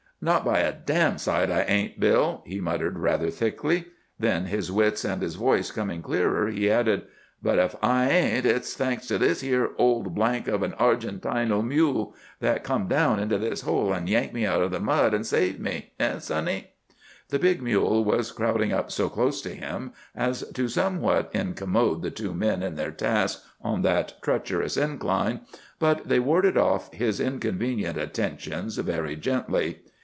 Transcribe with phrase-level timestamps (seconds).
[0.23, 3.85] "Not by a d——d sight I ain't, Bill!" he muttered rather thickly.
[4.19, 7.07] Then, his wits and his voice coming clearer, he added:
[7.41, 12.63] "But if I ain't, it's thanks to this here old—— of an Argentino mule, that
[12.63, 15.93] come down into this hole and yanked me out o' the mud, and saved me.
[15.99, 16.67] Eh, Sonny?"
[17.29, 22.11] The big mule was crowding up so close to him as to somewhat incommode the
[22.11, 25.39] two men in their task on that treacherous incline.
[25.79, 29.79] But they warded off his inconvenient attentions very gently.